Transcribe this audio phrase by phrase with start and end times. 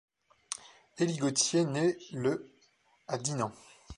[0.97, 2.51] Élie Gautier naît le
[3.07, 3.51] à Dinan.